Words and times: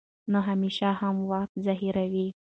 نو 0.31 0.39
همېشه 0.49 0.89
هم 0.99 1.15
وخت 1.31 1.51
ظاهروي 1.65 2.27